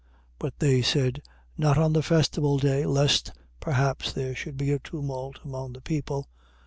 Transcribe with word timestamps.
26:5. 0.01 0.07
But 0.39 0.53
they 0.57 0.81
said: 0.81 1.21
Not 1.59 1.77
on 1.77 1.93
the 1.93 2.01
festival 2.01 2.57
day, 2.57 2.87
lest 2.87 3.33
perhaps 3.59 4.11
there 4.11 4.33
should 4.33 4.57
be 4.57 4.71
a 4.71 4.79
tumult 4.79 5.37
among 5.43 5.73
the 5.73 5.81
people. 5.81 6.27